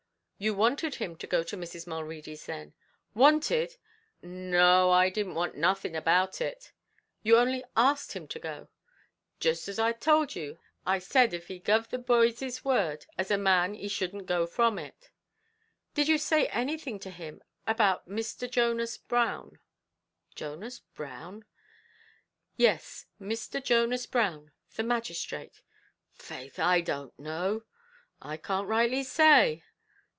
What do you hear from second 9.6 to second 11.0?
as I towld you; I